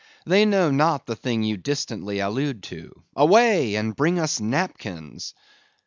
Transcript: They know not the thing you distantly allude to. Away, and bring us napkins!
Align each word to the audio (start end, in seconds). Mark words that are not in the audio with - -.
They 0.25 0.45
know 0.45 0.71
not 0.71 1.05
the 1.05 1.15
thing 1.15 1.43
you 1.43 1.57
distantly 1.57 2.17
allude 2.21 2.63
to. 2.63 3.03
Away, 3.15 3.75
and 3.75 3.95
bring 3.95 4.17
us 4.17 4.39
napkins! 4.39 5.35